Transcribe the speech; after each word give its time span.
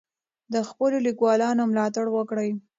د 0.53 0.55
خپلو 0.69 0.97
لیکوالانو 1.07 1.63
ملاتړ 1.71 2.05
وکړئ. 2.11 2.49